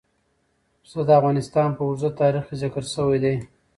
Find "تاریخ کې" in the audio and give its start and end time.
2.21-2.55